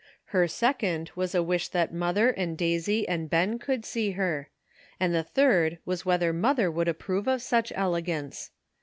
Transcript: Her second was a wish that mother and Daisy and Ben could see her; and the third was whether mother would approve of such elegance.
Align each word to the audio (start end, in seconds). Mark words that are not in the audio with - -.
Her 0.33 0.47
second 0.47 1.11
was 1.15 1.35
a 1.35 1.43
wish 1.43 1.67
that 1.67 1.93
mother 1.93 2.31
and 2.31 2.57
Daisy 2.57 3.07
and 3.07 3.29
Ben 3.29 3.59
could 3.59 3.85
see 3.85 4.13
her; 4.13 4.49
and 4.99 5.13
the 5.13 5.21
third 5.21 5.77
was 5.85 6.07
whether 6.07 6.33
mother 6.33 6.71
would 6.71 6.87
approve 6.87 7.27
of 7.27 7.43
such 7.43 7.71
elegance. 7.75 8.49